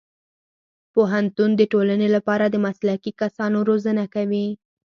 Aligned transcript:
پوهنتون 0.93 1.49
د 1.57 1.61
ټولنې 1.71 2.07
لپاره 2.15 2.45
د 2.49 2.55
مسلکي 2.65 3.11
کسانو 3.21 3.57
روزنه 3.69 4.03
کوي. 4.15 4.47